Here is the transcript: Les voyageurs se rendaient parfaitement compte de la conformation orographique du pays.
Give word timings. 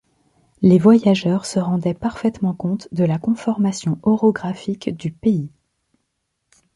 Les 0.63 0.79
voyageurs 0.79 1.45
se 1.45 1.59
rendaient 1.59 1.93
parfaitement 1.93 2.55
compte 2.55 2.87
de 2.91 3.03
la 3.03 3.19
conformation 3.19 3.99
orographique 4.01 4.89
du 4.97 5.11
pays. 5.11 5.51